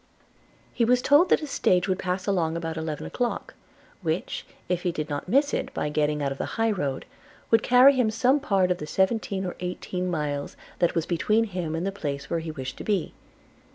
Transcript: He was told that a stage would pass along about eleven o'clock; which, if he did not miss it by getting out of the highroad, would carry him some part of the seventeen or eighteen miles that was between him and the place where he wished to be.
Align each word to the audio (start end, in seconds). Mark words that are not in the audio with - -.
He 0.73 0.83
was 0.83 0.99
told 0.99 1.29
that 1.29 1.43
a 1.43 1.45
stage 1.45 1.87
would 1.87 1.99
pass 1.99 2.25
along 2.25 2.57
about 2.57 2.75
eleven 2.75 3.05
o'clock; 3.05 3.53
which, 4.01 4.47
if 4.67 4.81
he 4.81 4.91
did 4.91 5.09
not 5.11 5.29
miss 5.29 5.53
it 5.53 5.71
by 5.75 5.89
getting 5.89 6.23
out 6.23 6.31
of 6.31 6.39
the 6.39 6.47
highroad, 6.57 7.05
would 7.51 7.61
carry 7.61 7.93
him 7.93 8.09
some 8.09 8.39
part 8.39 8.71
of 8.71 8.79
the 8.79 8.87
seventeen 8.87 9.45
or 9.45 9.55
eighteen 9.59 10.09
miles 10.09 10.57
that 10.79 10.95
was 10.95 11.05
between 11.05 11.43
him 11.43 11.75
and 11.75 11.85
the 11.85 11.91
place 11.91 12.31
where 12.31 12.39
he 12.39 12.49
wished 12.49 12.77
to 12.77 12.83
be. 12.83 13.13